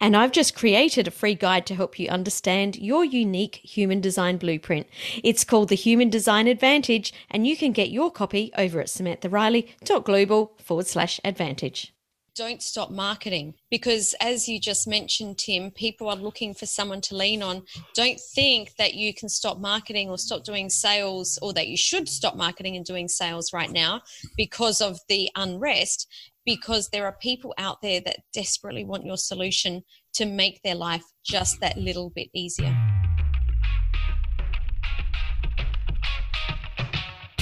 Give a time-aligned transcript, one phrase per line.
[0.00, 4.36] And I've just created a free guide to help you understand your unique human design
[4.36, 4.86] blueprint.
[5.22, 10.54] It's called the Human Design Advantage, and you can get your copy over at samanthariley.global
[10.58, 11.92] forward slash advantage.
[12.34, 17.14] Don't stop marketing because as you just mentioned tim people are looking for someone to
[17.14, 17.64] lean on.
[17.94, 22.08] Don't think that you can stop marketing or stop doing sales or that you should
[22.08, 24.00] stop marketing and doing sales right now
[24.34, 26.08] because of the unrest
[26.44, 29.82] because there are people out there that desperately want your solution
[30.14, 32.91] to make their life just that little bit easier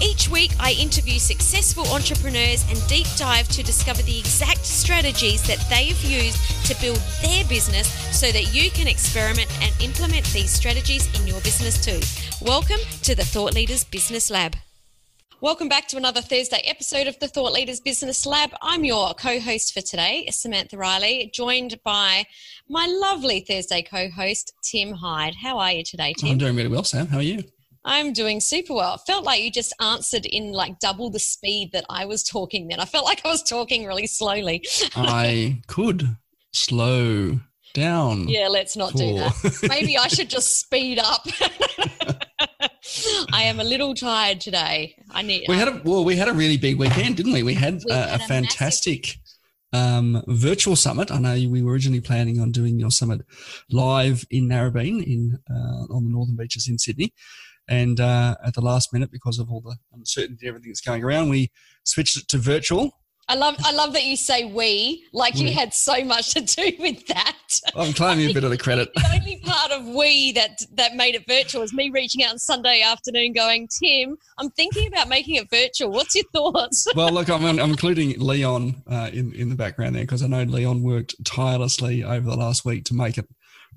[0.00, 5.58] Each week, I interview successful entrepreneurs and deep dive to discover the exact strategies that
[5.68, 10.52] they have used to build their business so that you can experiment and implement these
[10.52, 11.98] strategies in your business too.
[12.44, 14.54] Welcome to the Thought Leaders Business Lab.
[15.40, 18.50] Welcome back to another Thursday episode of the Thought Leaders Business Lab.
[18.62, 22.24] I'm your co host for today, Samantha Riley, joined by
[22.68, 25.34] my lovely Thursday co host, Tim Hyde.
[25.42, 26.30] How are you today, Tim?
[26.30, 27.08] I'm doing really well, Sam.
[27.08, 27.42] How are you?
[27.88, 28.94] I'm doing super well.
[28.96, 32.68] It felt like you just answered in like double the speed that I was talking
[32.68, 32.80] then.
[32.80, 34.62] I felt like I was talking really slowly.
[34.94, 36.16] I could
[36.52, 37.40] slow
[37.72, 38.28] down.
[38.28, 38.98] Yeah, let's not for...
[38.98, 39.58] do that.
[39.68, 41.26] Maybe I should just speed up.
[43.32, 44.94] I am a little tired today.
[45.10, 45.46] I need.
[45.48, 47.42] We had a well, we had a really big weekend, didn't we?
[47.42, 49.18] We had, we had a, a, fantastic
[49.72, 51.10] um, virtual summit.
[51.10, 53.22] I know we were originally planning on doing your summit
[53.70, 57.12] live in Narrabeen in uh, on the northern beaches in Sydney,
[57.68, 61.28] and uh, at the last minute, because of all the uncertainty, everything that's going around,
[61.28, 61.50] we
[61.84, 62.92] switched it to virtual.
[63.30, 65.42] I love, I love that you say we, like we.
[65.42, 67.36] you had so much to do with that.
[67.76, 68.88] I'm claiming a bit of the credit.
[68.94, 72.38] The only part of we that that made it virtual is me reaching out on
[72.38, 75.90] Sunday afternoon, going, Tim, I'm thinking about making it virtual.
[75.90, 76.86] What's your thoughts?
[76.96, 80.44] well, look, I'm, I'm including Leon uh, in in the background there because I know
[80.44, 83.28] Leon worked tirelessly over the last week to make it,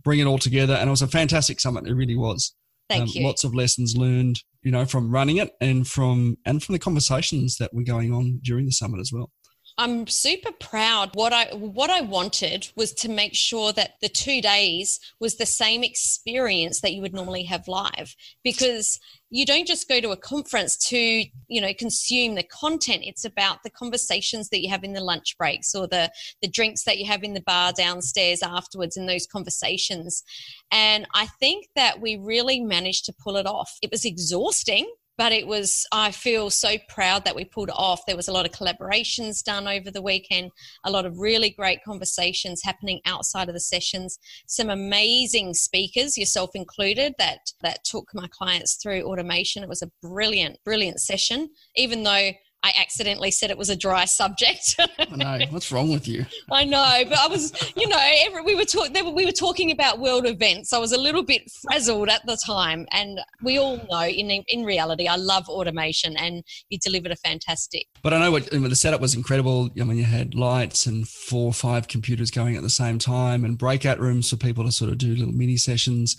[0.01, 1.87] bring it all together, and it was a fantastic summit.
[1.87, 2.53] It really was.
[2.91, 3.25] Thank um, you.
[3.25, 7.57] Lots of lessons learned, you know, from running it and from and from the conversations
[7.57, 9.31] that were going on during the summit as well.
[9.77, 11.11] I'm super proud.
[11.15, 15.45] What I what I wanted was to make sure that the 2 days was the
[15.45, 18.99] same experience that you would normally have live because
[19.29, 23.03] you don't just go to a conference to, you know, consume the content.
[23.05, 26.11] It's about the conversations that you have in the lunch breaks or the
[26.41, 30.23] the drinks that you have in the bar downstairs afterwards and those conversations.
[30.69, 33.77] And I think that we really managed to pull it off.
[33.81, 38.07] It was exhausting but it was i feel so proud that we pulled off.
[38.07, 40.49] There was a lot of collaborations done over the weekend
[40.83, 44.17] a lot of really great conversations happening outside of the sessions.
[44.47, 49.61] Some amazing speakers yourself included that that took my clients through automation.
[49.61, 51.49] It was a brilliant brilliant session.
[51.75, 52.31] Even though
[52.63, 54.75] I accidentally said it was a dry subject.
[54.99, 55.45] I know.
[55.49, 56.25] What's wrong with you?
[56.51, 59.15] I know, but I was, you know, every, we were talking.
[59.15, 60.71] We were talking about world events.
[60.71, 64.63] I was a little bit frazzled at the time, and we all know, in in
[64.63, 67.87] reality, I love automation, and you delivered a fantastic.
[68.03, 69.69] But I know what I mean, the setup was incredible.
[69.79, 73.43] I mean, you had lights and four or five computers going at the same time,
[73.43, 76.15] and breakout rooms for people to sort of do little mini sessions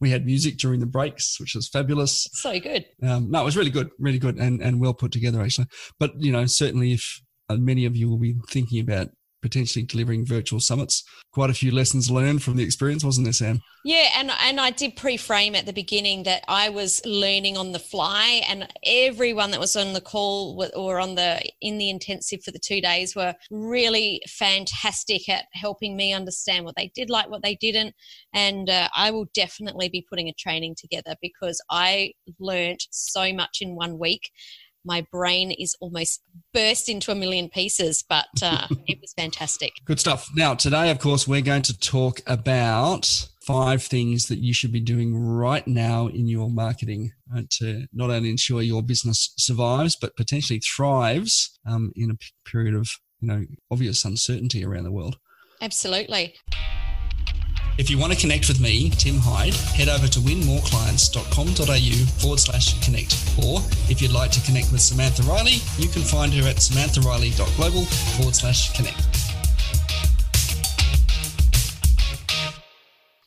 [0.00, 2.28] we had music during the breaks, which was fabulous.
[2.32, 2.86] So good.
[3.02, 5.68] Um, no, it was really good, really good, and and well put together actually.
[5.98, 9.08] But you know, certainly if uh, many of you will be thinking about
[9.46, 11.04] potentially delivering virtual summits.
[11.32, 13.60] Quite a few lessons learned from the experience, wasn't there, Sam?
[13.84, 17.78] Yeah, and and I did pre-frame at the beginning that I was learning on the
[17.78, 22.50] fly, and everyone that was on the call or on the in the intensive for
[22.50, 27.42] the two days were really fantastic at helping me understand what they did like, what
[27.42, 27.94] they didn't,
[28.32, 33.58] and uh, I will definitely be putting a training together because I learned so much
[33.60, 34.30] in one week
[34.86, 36.22] my brain is almost
[36.54, 39.72] burst into a million pieces, but uh, it was fantastic.
[39.84, 40.28] Good stuff.
[40.34, 44.80] Now, today, of course, we're going to talk about five things that you should be
[44.80, 50.16] doing right now in your marketing uh, to not only ensure your business survives but
[50.16, 52.90] potentially thrives um, in a period of
[53.20, 55.16] you know obvious uncertainty around the world.
[55.62, 56.34] Absolutely.
[57.78, 62.82] If you want to connect with me, Tim Hyde, head over to winmoreclients.com.au forward slash
[62.82, 63.14] connect.
[63.36, 67.84] Or if you'd like to connect with Samantha Riley, you can find her at samanthariley.global
[67.84, 69.06] forward slash connect.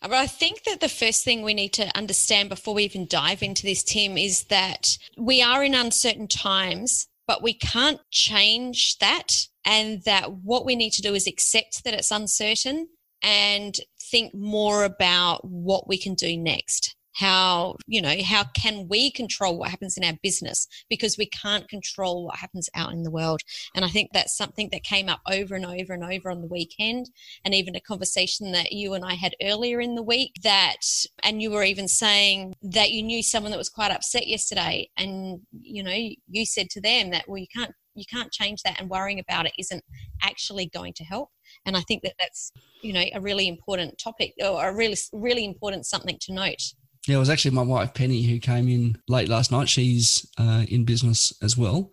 [0.01, 3.43] But I think that the first thing we need to understand before we even dive
[3.43, 9.45] into this, Tim, is that we are in uncertain times, but we can't change that.
[9.63, 12.87] And that what we need to do is accept that it's uncertain
[13.21, 13.80] and
[14.10, 16.95] think more about what we can do next.
[17.13, 20.68] How you know how can we control what happens in our business?
[20.89, 23.42] Because we can't control what happens out in the world.
[23.75, 26.48] And i think that's something that came up over and over and over on the
[26.48, 27.10] weekend
[27.44, 30.77] and even a conversation that you and i had earlier in the week that
[31.24, 34.89] and you were even saying that you knew someone that was quite upset yesterday.
[34.95, 38.79] And you know you said to them that well you can't you can't change that
[38.79, 39.83] and worrying about it isn't
[40.23, 41.29] actually going to help
[41.65, 42.51] and i think that that's
[42.81, 46.61] you know a really important topic or a really really important something to note
[47.07, 49.69] yeah, it was actually my wife Penny who came in late last night.
[49.69, 51.91] She's uh, in business as well,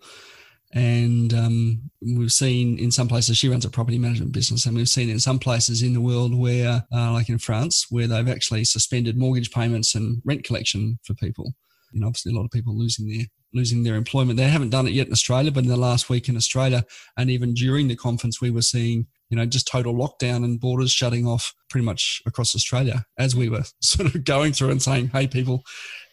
[0.73, 4.89] and um, we've seen in some places she runs a property management business, and we've
[4.89, 8.65] seen in some places in the world where, uh, like in France, where they've actually
[8.65, 11.53] suspended mortgage payments and rent collection for people.
[11.93, 13.25] You know, obviously a lot of people losing their
[13.57, 14.37] losing their employment.
[14.37, 16.85] They haven't done it yet in Australia, but in the last week in Australia,
[17.17, 20.91] and even during the conference, we were seeing you know, just total lockdown and borders
[20.91, 25.09] shutting off pretty much across Australia as we were sort of going through and saying,
[25.09, 25.63] hey, people,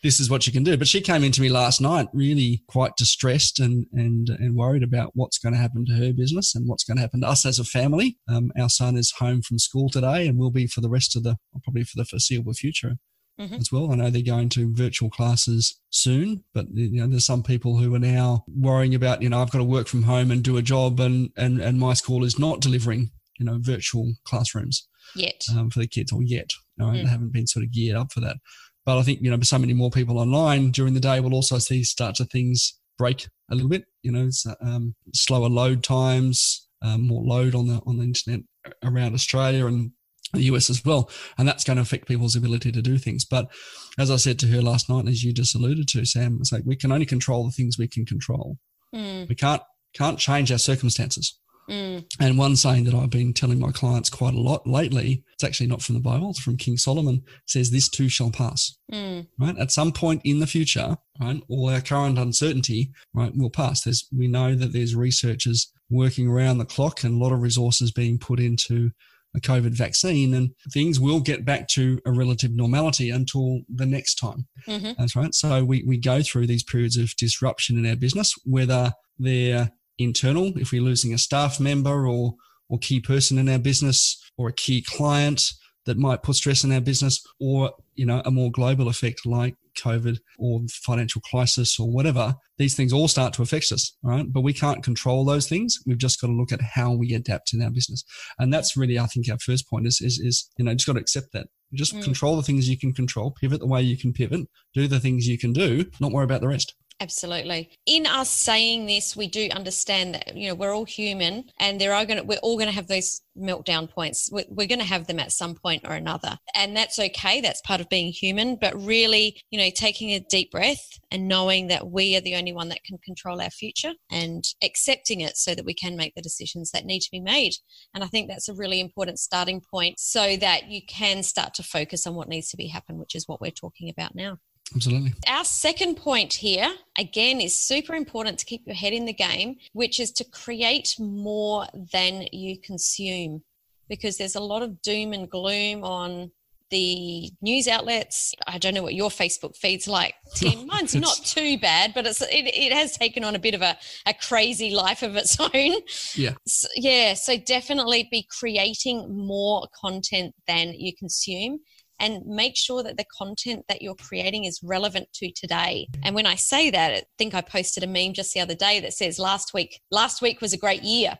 [0.02, 0.76] this is what you can do.
[0.76, 5.12] But she came into me last night really quite distressed and, and, and worried about
[5.14, 7.58] what's going to happen to her business and what's going to happen to us as
[7.58, 8.18] a family.
[8.28, 11.22] Um, our son is home from school today and will be for the rest of
[11.22, 12.96] the, probably for the foreseeable future
[13.40, 13.54] mm-hmm.
[13.54, 13.92] as well.
[13.92, 17.94] I know they're going to virtual classes soon, but you know, there's some people who
[17.94, 20.62] are now worrying about, you know, I've got to work from home and do a
[20.62, 25.70] job, and and and my school is not delivering, you know, virtual classrooms yet um,
[25.70, 27.02] for the kids, or yet, you know, mm.
[27.02, 28.36] they haven't been sort of geared up for that.
[28.84, 31.58] But I think you know, so many more people online during the day will also
[31.58, 33.84] see start to things break a little bit.
[34.02, 34.30] You know,
[34.60, 38.40] um, slower load times, um, more load on the on the internet
[38.82, 39.92] around Australia, and
[40.34, 41.10] the US as well.
[41.38, 43.24] And that's going to affect people's ability to do things.
[43.24, 43.50] But
[43.98, 46.62] as I said to her last night, as you just alluded to, Sam, it's like
[46.64, 48.58] we can only control the things we can control.
[48.94, 49.28] Mm.
[49.28, 49.62] We can't
[49.94, 51.38] can't change our circumstances.
[51.68, 52.04] Mm.
[52.20, 55.66] And one saying that I've been telling my clients quite a lot lately, it's actually
[55.66, 58.76] not from the Bible, it's from King Solomon, says this too shall pass.
[58.92, 59.28] Mm.
[59.38, 59.56] Right?
[59.58, 63.82] At some point in the future, right, all our current uncertainty, right, will pass.
[63.82, 67.92] There's we know that there's researchers working around the clock and a lot of resources
[67.92, 68.90] being put into
[69.34, 74.16] a COVID vaccine, and things will get back to a relative normality until the next
[74.16, 74.46] time.
[74.66, 74.92] Mm-hmm.
[74.98, 75.34] That's right.
[75.34, 80.52] So we, we go through these periods of disruption in our business, whether they're internal,
[80.56, 82.34] if we're losing a staff member or
[82.70, 85.52] or key person in our business or a key client
[85.84, 89.54] that might put stress in our business, or you know a more global effect like
[89.76, 94.26] COVID or financial crisis or whatever, these things all start to affect us, right?
[94.30, 95.78] But we can't control those things.
[95.86, 98.04] We've just got to look at how we adapt in our business.
[98.38, 100.94] And that's really, I think, our first point is, is, is you know, just got
[100.94, 101.46] to accept that.
[101.72, 102.04] Just mm.
[102.04, 105.26] control the things you can control, pivot the way you can pivot, do the things
[105.26, 106.74] you can do, not worry about the rest.
[107.00, 107.70] Absolutely.
[107.86, 111.92] In us saying this, we do understand that you know we're all human, and there
[111.92, 114.30] are going to we're all going to have those meltdown points.
[114.30, 117.40] We're, we're going to have them at some point or another, and that's okay.
[117.40, 118.56] That's part of being human.
[118.56, 122.52] But really, you know, taking a deep breath and knowing that we are the only
[122.52, 126.22] one that can control our future, and accepting it so that we can make the
[126.22, 127.54] decisions that need to be made.
[127.92, 131.64] And I think that's a really important starting point, so that you can start to
[131.64, 134.38] focus on what needs to be happen, which is what we're talking about now.
[134.74, 135.14] Absolutely.
[135.28, 139.56] Our second point here, again, is super important to keep your head in the game,
[139.72, 143.42] which is to create more than you consume.
[143.88, 146.30] Because there's a lot of doom and gloom on
[146.70, 148.34] the news outlets.
[148.46, 150.66] I don't know what your Facebook feed's like, Tim.
[150.66, 153.76] Mine's not too bad, but it's it, it has taken on a bit of a,
[154.06, 155.74] a crazy life of its own.
[156.14, 156.34] Yeah.
[156.46, 157.14] So, yeah.
[157.14, 161.60] So definitely be creating more content than you consume
[162.00, 165.86] and make sure that the content that you're creating is relevant to today.
[166.02, 168.80] And when I say that, I think I posted a meme just the other day
[168.80, 171.16] that says last week last week was a great year.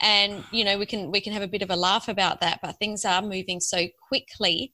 [0.00, 2.60] And you know, we can we can have a bit of a laugh about that,
[2.62, 4.72] but things are moving so quickly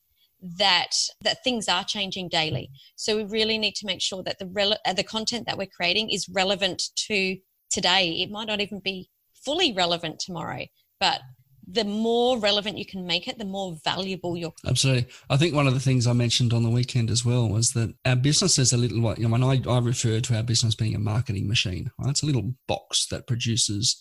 [0.58, 0.90] that
[1.20, 2.70] that things are changing daily.
[2.96, 5.66] So we really need to make sure that the rele- uh, the content that we're
[5.66, 7.36] creating is relevant to
[7.70, 8.10] today.
[8.22, 9.08] It might not even be
[9.44, 10.66] fully relevant tomorrow,
[10.98, 11.20] but
[11.72, 14.52] the more relevant you can make it, the more valuable you're.
[14.66, 15.06] Absolutely.
[15.30, 17.94] I think one of the things I mentioned on the weekend as well was that
[18.04, 20.94] our business is a little, you know, when I, I refer to our business being
[20.94, 22.10] a marketing machine, right?
[22.10, 24.00] It's a little box that produces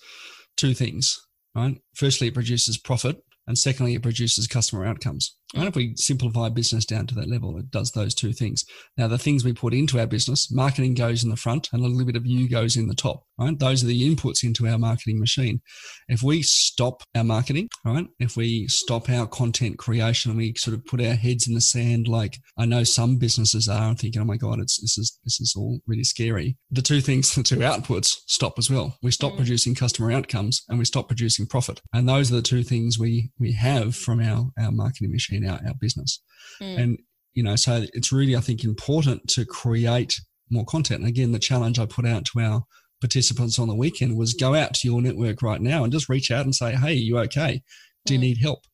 [0.58, 1.20] two things,
[1.56, 1.80] right?
[1.96, 5.36] Firstly, it produces profit and secondly, it produces customer outcomes.
[5.54, 8.64] And if we simplify business down to that level, it does those two things.
[8.98, 11.88] Now, the things we put into our business, marketing goes in the front and a
[11.88, 13.58] little bit of you goes in the top, right?
[13.58, 15.62] Those are the inputs into our marketing machine.
[16.08, 18.08] If we stop our marketing, right?
[18.20, 21.62] If we stop our content creation and we sort of put our heads in the
[21.62, 25.20] sand, like I know some businesses are and thinking, oh my God, it's, this is,
[25.26, 26.58] this is all really scary.
[26.70, 28.98] The two things, the two outputs stop as well.
[29.02, 29.38] We stop mm.
[29.38, 31.82] producing customer outcomes and we stop producing profit.
[31.94, 35.50] And those are the two things we, we have from our, our marketing machine in
[35.50, 36.22] our, our business.
[36.62, 36.80] Mm.
[36.80, 37.00] And,
[37.34, 40.20] you know, so it's really, I think, important to create
[40.50, 41.02] more content.
[41.02, 42.64] And again, the challenge I put out to our
[43.00, 46.30] participants on the weekend was go out to your network right now and just reach
[46.30, 47.64] out and say, hey, you okay?
[48.06, 48.24] Do you mm.
[48.24, 48.66] need help?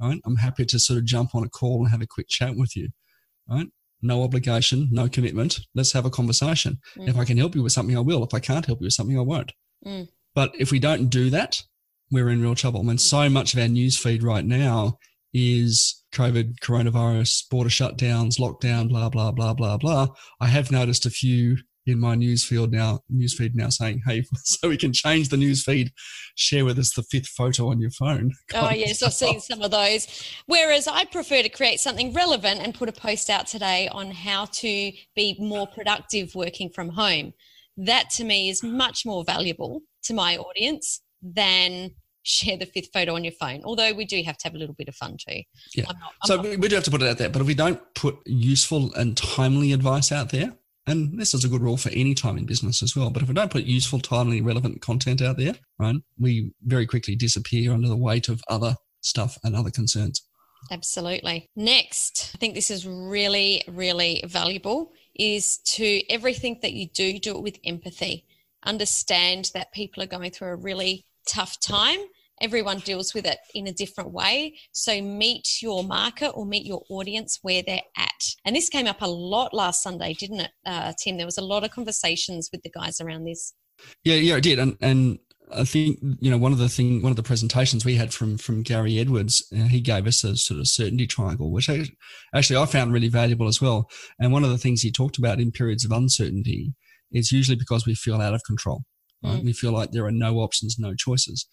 [0.00, 0.20] Right?
[0.26, 2.76] I'm happy to sort of jump on a call and have a quick chat with
[2.76, 2.90] you.
[3.48, 3.68] Right?
[4.02, 5.60] No obligation, no commitment.
[5.74, 6.80] Let's have a conversation.
[6.98, 7.08] Mm.
[7.08, 8.24] If I can help you with something, I will.
[8.24, 9.52] If I can't help you with something, I won't.
[9.86, 10.08] Mm.
[10.34, 11.62] But if we don't do that,
[12.10, 12.80] we're in real trouble.
[12.80, 14.98] I mean, so much of our news feed right now
[15.32, 20.08] is COVID, coronavirus, border shutdowns, lockdown, blah, blah, blah, blah, blah.
[20.40, 24.76] I have noticed a few in my newsfeed now, newsfeed now saying, "Hey, so we
[24.76, 25.90] can change the newsfeed,
[26.36, 29.70] share with us the fifth photo on your phone." Oh yes, I've seen some of
[29.70, 30.06] those.
[30.46, 34.44] Whereas I prefer to create something relevant and put a post out today on how
[34.46, 37.32] to be more productive working from home.
[37.76, 43.14] That to me is much more valuable to my audience than share the fifth photo
[43.14, 43.62] on your phone.
[43.64, 45.42] Although we do have to have a little bit of fun too.
[45.74, 45.84] Yeah.
[45.88, 47.28] I'm not, I'm so not- we do have to put it out there.
[47.28, 50.54] But if we don't put useful and timely advice out there,
[50.86, 53.10] and this is a good rule for any time in business as well.
[53.10, 57.14] But if we don't put useful, timely, relevant content out there, right, we very quickly
[57.14, 60.22] disappear under the weight of other stuff and other concerns.
[60.70, 61.50] Absolutely.
[61.56, 67.36] Next, I think this is really, really valuable is to everything that you do, do
[67.36, 68.26] it with empathy.
[68.64, 71.98] Understand that people are going through a really tough time.
[72.42, 74.58] Everyone deals with it in a different way.
[74.72, 78.22] So meet your market or meet your audience where they're at.
[78.44, 81.16] And this came up a lot last Sunday, didn't it, uh, Tim?
[81.16, 83.54] There was a lot of conversations with the guys around this.
[84.04, 84.58] Yeah, yeah, it did.
[84.58, 85.18] And, and
[85.54, 88.38] I think you know one of the thing, one of the presentations we had from
[88.38, 91.84] from Gary Edwards, uh, he gave us a sort of certainty triangle, which I,
[92.34, 93.88] actually I found really valuable as well.
[94.18, 96.74] And one of the things he talked about in periods of uncertainty
[97.10, 98.84] is usually because we feel out of control.
[99.22, 99.40] Right?
[99.40, 99.44] Mm.
[99.44, 101.46] We feel like there are no options, no choices.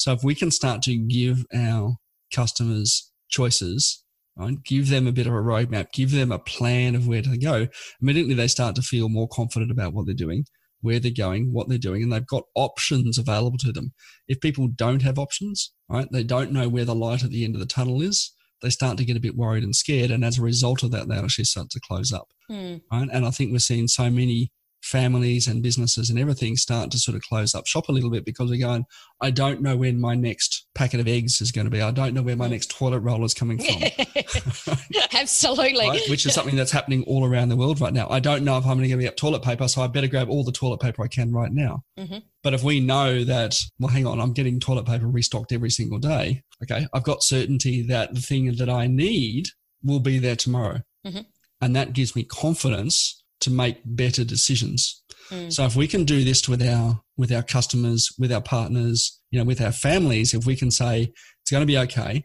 [0.00, 1.96] So if we can start to give our
[2.34, 4.02] customers choices,
[4.34, 7.36] right, give them a bit of a roadmap, give them a plan of where to
[7.36, 7.68] go,
[8.00, 10.46] immediately they start to feel more confident about what they're doing,
[10.80, 13.92] where they're going, what they're doing, and they've got options available to them.
[14.26, 17.54] If people don't have options, right, they don't know where the light at the end
[17.54, 20.10] of the tunnel is, they start to get a bit worried and scared.
[20.10, 22.28] And as a result of that, they actually start to close up.
[22.50, 22.80] Mm.
[22.90, 23.08] Right.
[23.12, 24.50] And I think we're seeing so many
[24.82, 28.24] families and businesses and everything start to sort of close up shop a little bit
[28.24, 28.84] because they're going,
[29.20, 31.82] I don't know when my next packet of eggs is going to be.
[31.82, 34.76] I don't know where my next toilet roll is coming from.
[35.14, 35.88] Absolutely.
[35.88, 36.00] right?
[36.08, 38.08] Which is something that's happening all around the world right now.
[38.08, 40.44] I don't know if I'm going to get toilet paper, so I better grab all
[40.44, 41.84] the toilet paper I can right now.
[41.98, 42.18] Mm-hmm.
[42.42, 45.98] But if we know that, well, hang on, I'm getting toilet paper restocked every single
[45.98, 46.42] day.
[46.62, 46.86] Okay.
[46.92, 49.48] I've got certainty that the thing that I need
[49.82, 50.80] will be there tomorrow.
[51.06, 51.20] Mm-hmm.
[51.60, 55.02] And that gives me confidence to make better decisions.
[55.30, 55.52] Mm.
[55.52, 59.38] So if we can do this with our with our customers, with our partners, you
[59.38, 62.24] know, with our families, if we can say it's going to be okay,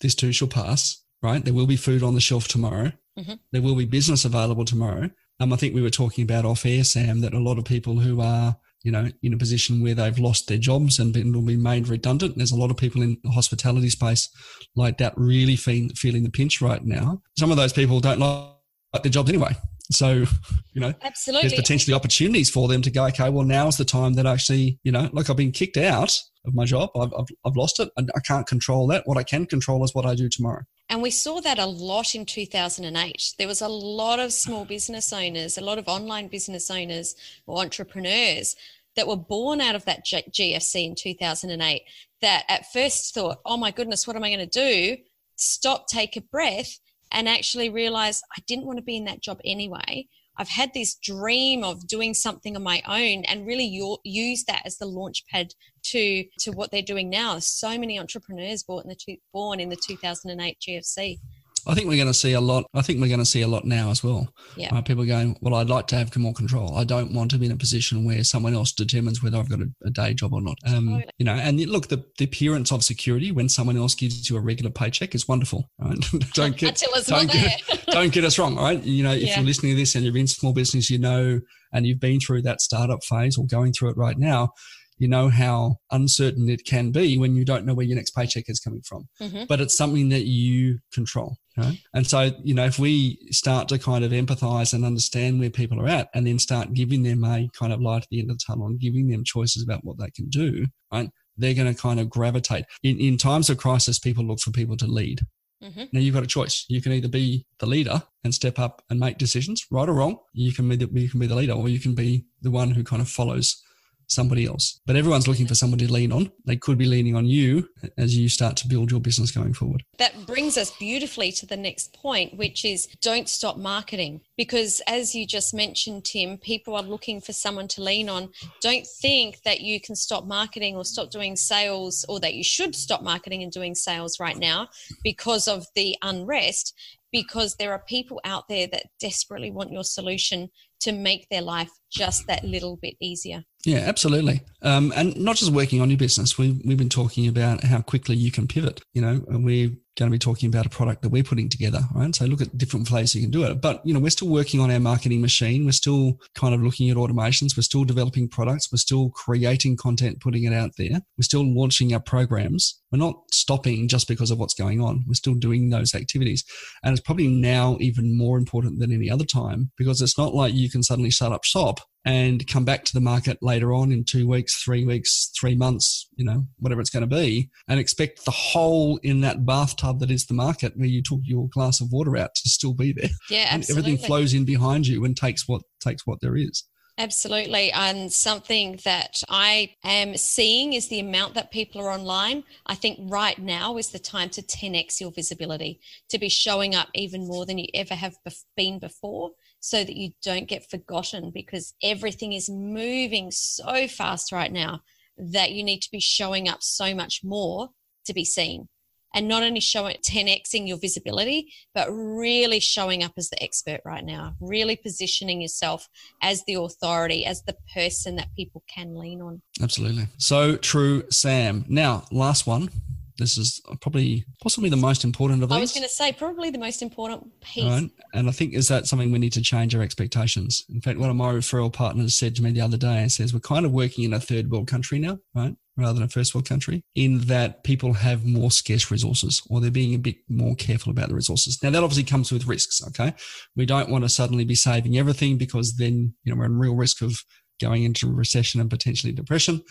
[0.00, 1.44] this too shall pass, right?
[1.44, 2.92] There will be food on the shelf tomorrow.
[3.18, 3.34] Mm-hmm.
[3.52, 5.10] There will be business available tomorrow.
[5.40, 8.00] Um, I think we were talking about off air, Sam, that a lot of people
[8.00, 11.40] who are you know, in a position where they've lost their jobs and been, will
[11.40, 12.36] be made redundant.
[12.36, 14.28] There's a lot of people in the hospitality space
[14.76, 17.22] like that really feel, feeling the pinch right now.
[17.38, 18.53] Some of those people don't like
[19.02, 19.54] their jobs anyway.
[19.90, 20.24] So,
[20.72, 24.14] you know, absolutely, there's potentially opportunities for them to go, okay, well, now's the time
[24.14, 26.90] that actually, you know, like I've been kicked out of my job.
[26.96, 27.90] I've, I've, I've lost it.
[27.98, 29.06] I can't control that.
[29.06, 30.62] What I can control is what I do tomorrow.
[30.88, 33.34] And we saw that a lot in 2008.
[33.38, 37.14] There was a lot of small business owners, a lot of online business owners
[37.46, 38.56] or entrepreneurs
[38.96, 41.82] that were born out of that GFC in 2008
[42.20, 44.96] that at first thought, oh my goodness, what am I going to do?
[45.36, 46.78] Stop, take a breath,
[47.12, 50.08] and actually realize I didn't want to be in that job anyway.
[50.36, 53.64] I've had this dream of doing something on my own and really
[54.04, 57.38] use that as the launch pad to to what they're doing now.
[57.38, 61.18] So many entrepreneurs born in the two, born in the 2008 GFC.
[61.66, 62.66] I think we're going to see a lot.
[62.74, 64.28] I think we're going to see a lot now as well.
[64.56, 64.74] Yeah.
[64.74, 66.76] Uh, people going, well, I'd like to have more control.
[66.76, 69.60] I don't want to be in a position where someone else determines whether I've got
[69.60, 70.58] a, a day job or not.
[70.66, 71.06] Um, totally.
[71.18, 74.40] You know, and look, the, the appearance of security when someone else gives you a
[74.40, 75.70] regular paycheck is wonderful.
[75.78, 75.98] Right?
[76.34, 78.56] don't get don't get, don't get us wrong.
[78.56, 78.82] Right?
[78.82, 79.36] You know, if yeah.
[79.36, 81.40] you're listening to this and you're in small business, you know,
[81.72, 84.52] and you've been through that startup phase or going through it right now
[84.96, 88.44] you know how uncertain it can be when you don't know where your next paycheck
[88.48, 89.08] is coming from.
[89.20, 89.44] Mm-hmm.
[89.48, 91.36] But it's something that you control.
[91.56, 91.78] Right?
[91.92, 95.80] And so, you know, if we start to kind of empathize and understand where people
[95.80, 98.38] are at and then start giving them a kind of light at the end of
[98.38, 101.10] the tunnel and giving them choices about what they can do, right?
[101.36, 102.64] They're going to kind of gravitate.
[102.82, 105.20] In, in times of crisis, people look for people to lead.
[105.62, 105.84] Mm-hmm.
[105.92, 106.64] Now you've got a choice.
[106.68, 110.18] You can either be the leader and step up and make decisions, right or wrong.
[110.32, 112.72] You can be the, you can be the leader, or you can be the one
[112.72, 113.62] who kind of follows
[114.08, 114.80] somebody else.
[114.86, 116.30] But everyone's looking for somebody to lean on.
[116.44, 119.82] They could be leaning on you as you start to build your business going forward.
[119.98, 124.20] That brings us beautifully to the next point, which is don't stop marketing.
[124.36, 128.30] Because as you just mentioned, Tim, people are looking for someone to lean on.
[128.60, 132.74] Don't think that you can stop marketing or stop doing sales or that you should
[132.74, 134.68] stop marketing and doing sales right now
[135.02, 136.74] because of the unrest
[137.14, 141.70] because there are people out there that desperately want your solution to make their life
[141.90, 143.44] just that little bit easier.
[143.64, 144.42] Yeah, absolutely.
[144.62, 146.36] Um, and not just working on your business.
[146.36, 148.82] We, we've been talking about how quickly you can pivot.
[148.92, 152.14] You know, we're going to be talking about a product that we're putting together, right?
[152.14, 153.60] So look at different ways you can do it.
[153.60, 155.64] But, you know, we're still working on our marketing machine.
[155.64, 157.56] We're still kind of looking at automations.
[157.56, 158.72] We're still developing products.
[158.72, 161.00] We're still creating content, putting it out there.
[161.16, 162.80] We're still launching our programs.
[162.90, 165.04] We're not stopping just because of what's going on.
[165.06, 166.44] We're still doing those activities.
[166.82, 170.54] And it's probably now even more important than any other time because it's not like
[170.54, 174.04] you can suddenly shut up shop and come back to the market later on in
[174.04, 178.24] two weeks, three weeks, three months, you know, whatever it's going to be, and expect
[178.24, 181.92] the hole in that bathtub that is the market where you took your glass of
[181.92, 183.10] water out to still be there.
[183.30, 186.64] Yeah, and everything flows in behind you and takes what takes what there is.
[186.96, 187.72] Absolutely.
[187.72, 192.44] And something that I am seeing is the amount that people are online.
[192.66, 196.88] I think right now is the time to 10x your visibility, to be showing up
[196.94, 198.14] even more than you ever have
[198.56, 204.52] been before so that you don't get forgotten because everything is moving so fast right
[204.52, 204.80] now
[205.16, 207.70] that you need to be showing up so much more
[208.04, 208.68] to be seen.
[209.14, 214.04] And not only showing 10xing your visibility, but really showing up as the expert right
[214.04, 215.88] now, really positioning yourself
[216.22, 219.40] as the authority, as the person that people can lean on.
[219.62, 220.08] Absolutely.
[220.18, 221.64] So true, Sam.
[221.68, 222.70] Now, last one
[223.18, 225.56] this is probably possibly the most important of these.
[225.56, 227.64] I was going to say probably the most important piece.
[227.64, 227.90] Right.
[228.12, 230.64] And I think is that something we need to change our expectations.
[230.68, 233.32] In fact, one of my referral partners said to me the other day and says
[233.32, 235.54] we're kind of working in a third world country now, right?
[235.76, 239.70] Rather than a first world country, in that people have more scarce resources or they're
[239.70, 241.60] being a bit more careful about the resources.
[241.62, 242.80] Now that obviously comes with risks.
[242.88, 243.12] Okay.
[243.56, 246.76] We don't want to suddenly be saving everything because then, you know, we're in real
[246.76, 247.18] risk of
[247.60, 249.62] going into recession and potentially depression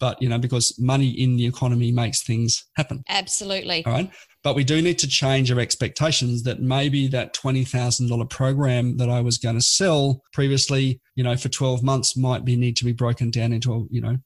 [0.00, 4.10] but you know because money in the economy makes things happen absolutely all right
[4.42, 9.20] but we do need to change our expectations that maybe that $20000 program that i
[9.20, 12.92] was going to sell previously you know for 12 months might be need to be
[12.92, 14.16] broken down into you know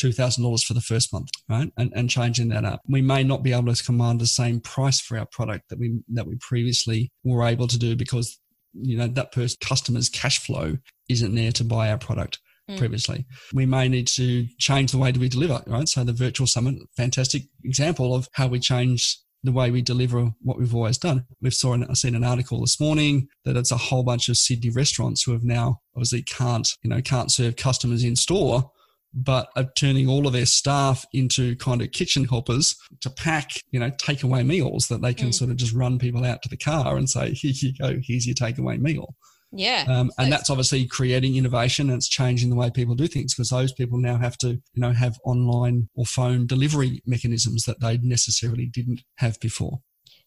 [0.00, 1.70] $2,000 for the first month, right?
[1.76, 2.80] And, and changing that up.
[2.88, 6.00] We may not be able to command the same price for our product that we,
[6.08, 8.38] that we previously were able to do because,
[8.72, 10.76] you know, that person customer's cash flow
[11.08, 12.38] isn't there to buy our product
[12.70, 12.78] mm.
[12.78, 13.26] previously.
[13.52, 15.88] We may need to change the way that we deliver, right?
[15.88, 20.58] So the virtual summit, fantastic example of how we change the way we deliver what
[20.58, 21.24] we've always done.
[21.40, 24.70] We've saw an, seen an article this morning that it's a whole bunch of Sydney
[24.70, 28.70] restaurants who have now obviously can't, you know, can't serve customers in store,
[29.12, 33.80] but are turning all of their staff into kind of kitchen helpers to pack, you
[33.80, 35.34] know, takeaway meals that they can mm.
[35.34, 38.26] sort of just run people out to the car and say, here you go, here's
[38.26, 39.14] your takeaway meal.
[39.52, 39.84] Yeah.
[39.88, 43.48] Um, and that's obviously creating innovation and it's changing the way people do things because
[43.48, 47.98] those people now have to, you know, have online or phone delivery mechanisms that they
[47.98, 49.80] necessarily didn't have before.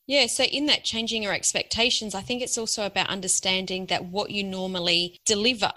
[0.06, 4.32] Yeah, so in that changing your expectations, I think it's also about understanding that what
[4.32, 5.72] you normally deliver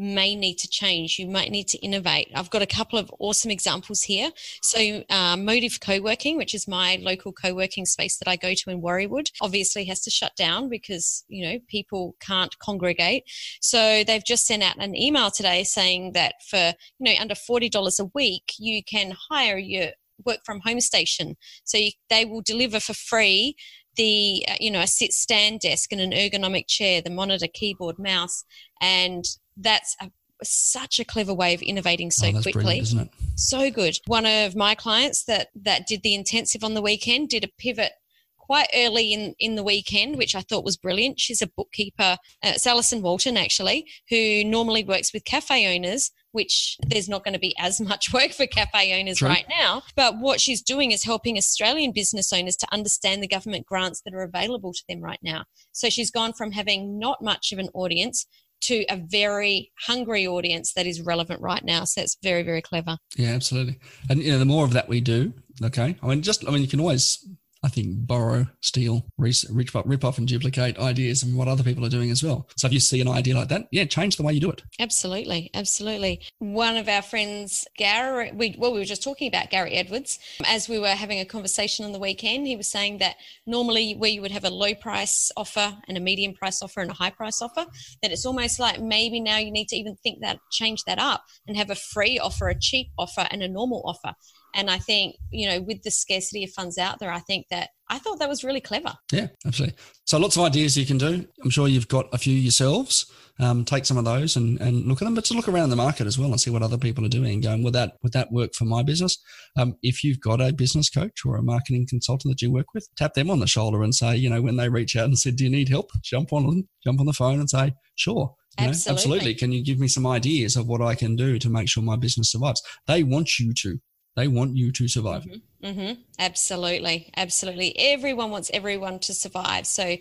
[0.00, 1.18] may need to change.
[1.18, 2.30] You might need to innovate.
[2.34, 4.30] I've got a couple of awesome examples here.
[4.62, 8.82] So, uh, Motive Co-working, which is my local co-working space that I go to in
[8.82, 13.24] Warriewood, obviously has to shut down because you know people can't congregate.
[13.60, 17.68] So they've just sent out an email today saying that for you know under forty
[17.68, 19.90] dollars a week, you can hire your
[20.24, 21.36] work from home station.
[21.64, 23.56] So you, they will deliver for free
[23.96, 27.98] the uh, you know a sit stand desk and an ergonomic chair the monitor keyboard
[27.98, 28.44] mouse
[28.80, 29.24] and
[29.60, 30.10] that's a,
[30.42, 34.56] such a clever way of innovating so oh, quickly isn't it so good one of
[34.56, 37.92] my clients that that did the intensive on the weekend did a pivot
[38.36, 41.20] quite early in, in the weekend, which I thought was brilliant.
[41.20, 42.16] She's a bookkeeper.
[42.42, 47.34] Uh, it's Alison Walton, actually, who normally works with cafe owners which there's not going
[47.34, 49.28] to be as much work for cafe owners True.
[49.28, 49.82] right now.
[49.96, 54.14] But what she's doing is helping Australian business owners to understand the government grants that
[54.14, 55.44] are available to them right now.
[55.72, 58.26] So she's gone from having not much of an audience
[58.62, 61.84] to a very hungry audience that is relevant right now.
[61.84, 62.96] So it's very, very clever.
[63.16, 63.78] Yeah, absolutely.
[64.08, 65.96] And you know, the more of that we do, okay.
[66.02, 67.26] I mean, just I mean, you can always
[67.62, 71.84] I think, borrow, steal, rip off, rip off and duplicate ideas and what other people
[71.84, 72.48] are doing as well.
[72.56, 74.62] So if you see an idea like that, yeah, change the way you do it.
[74.78, 75.50] Absolutely.
[75.52, 76.22] Absolutely.
[76.38, 80.18] One of our friends, Gary, we, well, we were just talking about Gary Edwards.
[80.46, 84.10] As we were having a conversation on the weekend, he was saying that normally where
[84.10, 87.10] you would have a low price offer and a medium price offer and a high
[87.10, 87.66] price offer,
[88.02, 91.24] that it's almost like maybe now you need to even think that, change that up
[91.46, 94.14] and have a free offer, a cheap offer, and a normal offer.
[94.54, 97.70] And I think, you know, with the scarcity of funds out there, I think that
[97.88, 98.92] I thought that was really clever.
[99.12, 99.76] Yeah, absolutely.
[100.04, 101.26] So lots of ideas you can do.
[101.42, 103.10] I'm sure you've got a few yourselves.
[103.40, 105.76] Um, take some of those and, and look at them, but to look around the
[105.76, 108.12] market as well and see what other people are doing and going, would that, would
[108.12, 109.16] that work for my business?
[109.56, 112.86] Um, if you've got a business coach or a marketing consultant that you work with,
[112.96, 115.36] tap them on the shoulder and say, you know, when they reach out and said,
[115.36, 115.90] do you need help?
[116.02, 118.34] Jump on, jump on the phone and say, sure.
[118.58, 118.92] You know, absolutely.
[118.92, 119.34] absolutely.
[119.34, 121.96] Can you give me some ideas of what I can do to make sure my
[121.96, 122.60] business survives?
[122.86, 123.78] They want you to.
[124.16, 125.24] They want you to survive.
[125.24, 125.66] Mm-hmm.
[125.66, 126.00] Mm-hmm.
[126.18, 127.10] Absolutely.
[127.16, 127.78] Absolutely.
[127.78, 129.66] Everyone wants everyone to survive.
[129.66, 129.96] So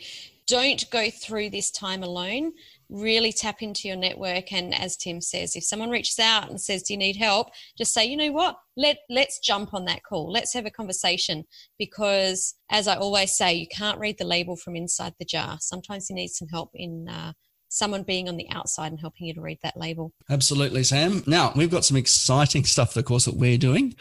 [0.48, 2.54] don't go through this time alone.
[2.90, 4.52] Really tap into your network.
[4.52, 7.50] And as Tim says, if someone reaches out and says, Do you need help?
[7.78, 8.56] Just say, you know what?
[8.76, 10.32] Let let's jump on that call.
[10.32, 11.46] Let's have a conversation.
[11.78, 15.58] Because as I always say, you can't read the label from inside the jar.
[15.60, 17.34] Sometimes you need some help in uh,
[17.70, 20.12] someone being on the outside and helping you to read that label.
[20.30, 21.24] Absolutely, Sam.
[21.26, 23.96] Now, we've got some exciting stuff, of course, that we're doing.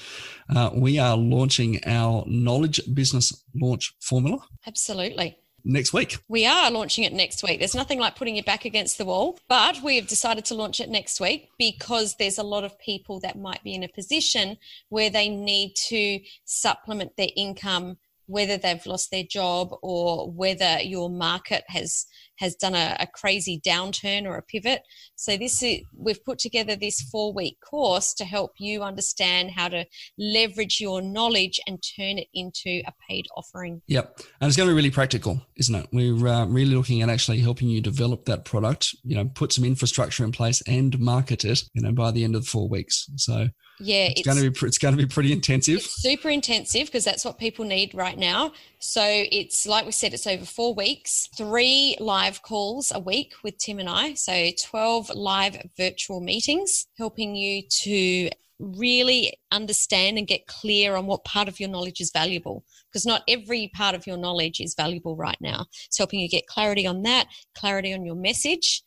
[0.54, 4.38] Uh, we are launching our Knowledge Business Launch Formula.
[4.66, 5.38] Absolutely.
[5.64, 6.16] Next week.
[6.28, 7.58] We are launching it next week.
[7.58, 10.80] There's nothing like putting your back against the wall, but we have decided to launch
[10.80, 14.56] it next week because there's a lot of people that might be in a position
[14.88, 21.10] where they need to supplement their income whether they've lost their job or whether your
[21.10, 22.06] market has
[22.38, 24.82] has done a, a crazy downturn or a pivot.
[25.16, 29.68] So this is we've put together this four week course to help you understand how
[29.68, 29.84] to
[30.18, 33.82] leverage your knowledge and turn it into a paid offering.
[33.86, 35.86] Yep, and it's going to be really practical, isn't it?
[35.92, 38.94] We're uh, really looking at actually helping you develop that product.
[39.04, 41.64] You know, put some infrastructure in place and market it.
[41.74, 43.08] You know, by the end of the four weeks.
[43.16, 43.48] So
[43.80, 45.82] yeah, it's, it's, going to be it's going to be pretty intensive.
[45.82, 48.52] super intensive because that's what people need right now.
[48.80, 53.58] So it's like we said, it's over four weeks, three live calls a week with
[53.58, 54.14] Tim and I.
[54.14, 61.24] So twelve live virtual meetings, helping you to really understand and get clear on what
[61.24, 65.16] part of your knowledge is valuable because not every part of your knowledge is valuable
[65.16, 65.66] right now.
[65.86, 68.82] It's helping you get clarity on that, clarity on your message,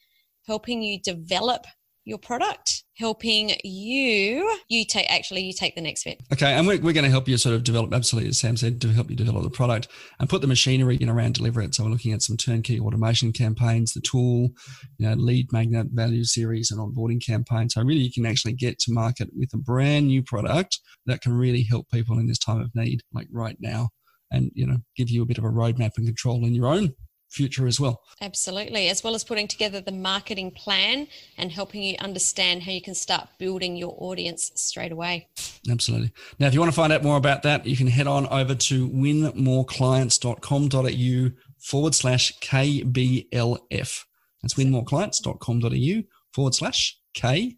[0.45, 1.65] helping you develop
[2.05, 6.79] your product helping you you take actually you take the next bit okay and we're,
[6.81, 9.15] we're going to help you sort of develop absolutely as sam said to help you
[9.15, 9.87] develop the product
[10.19, 13.31] and put the machinery in around deliver it so we're looking at some turnkey automation
[13.31, 14.49] campaigns the tool
[14.97, 18.79] you know lead magnet value series and onboarding campaigns so really you can actually get
[18.79, 22.61] to market with a brand new product that can really help people in this time
[22.61, 23.89] of need like right now
[24.31, 26.93] and you know give you a bit of a roadmap and control in your own
[27.31, 28.03] future as well.
[28.19, 32.81] Absolutely, as well as putting together the marketing plan and helping you understand how you
[32.81, 35.29] can start building your audience straight away.
[35.69, 36.11] Absolutely.
[36.39, 38.53] Now, if you want to find out more about that, you can head on over
[38.53, 44.03] to winmoreclients.com.au forward slash KBLF.
[44.41, 47.55] That's winmoreclients.com.au forward slash KBLF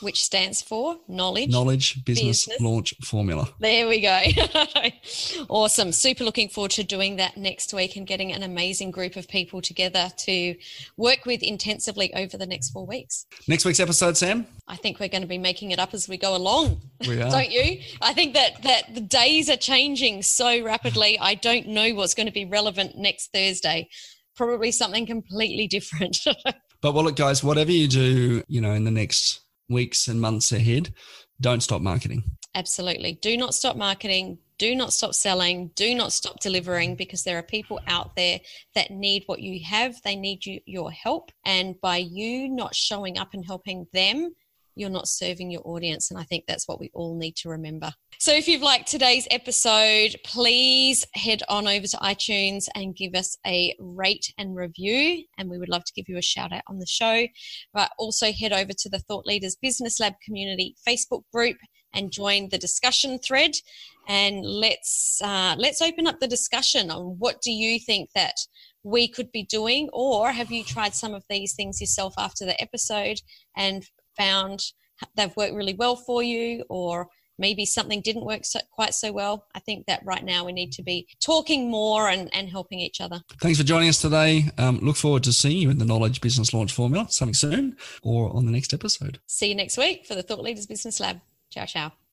[0.00, 3.48] which stands for knowledge knowledge business, business, launch formula.
[3.60, 4.20] There we go.
[5.48, 5.92] Awesome.
[5.92, 9.60] Super looking forward to doing that next week and getting an amazing group of people
[9.60, 10.56] together to
[10.96, 13.26] work with intensively over the next four weeks.
[13.46, 14.46] Next week's episode sam?
[14.66, 16.80] I think we're going to be making it up as we go along.
[17.06, 17.30] We are.
[17.30, 17.80] don't you?
[18.00, 21.18] I think that that the days are changing so rapidly.
[21.18, 23.88] I don't know what's going to be relevant next thursday.
[24.36, 26.18] Probably something completely different.
[26.82, 30.52] But well look guys whatever you do you know in the next weeks and months
[30.52, 30.92] ahead,
[31.40, 32.22] don't stop marketing.
[32.54, 33.18] Absolutely.
[33.20, 34.38] Do not stop marketing.
[34.58, 35.70] Do not stop selling.
[35.74, 38.40] Do not stop delivering because there are people out there
[38.74, 40.00] that need what you have.
[40.02, 41.30] They need you, your help.
[41.44, 44.34] And by you not showing up and helping them,
[44.76, 46.10] you're not serving your audience.
[46.10, 47.90] And I think that's what we all need to remember.
[48.18, 53.36] So if you've liked today's episode, please head on over to iTunes and give us
[53.46, 55.24] a rate and review.
[55.38, 57.26] And we would love to give you a shout out on the show.
[57.72, 61.56] But also head over to the Thought Leaders Business Lab community Facebook group
[61.94, 63.52] and join the discussion thread
[64.06, 68.34] and let's uh, let's open up the discussion on what do you think that
[68.82, 72.60] we could be doing or have you tried some of these things yourself after the
[72.60, 73.18] episode
[73.56, 73.84] and
[74.16, 74.60] found
[75.14, 79.46] they've worked really well for you or maybe something didn't work so, quite so well.
[79.54, 83.00] I think that right now we need to be talking more and, and helping each
[83.00, 83.20] other.
[83.40, 84.46] Thanks for joining us today.
[84.58, 88.34] Um, look forward to seeing you in the Knowledge Business Launch Formula, something soon, or
[88.34, 89.20] on the next episode.
[89.26, 91.20] See you next week for the Thought Leaders Business Lab.
[91.50, 91.92] Ciao, ciao.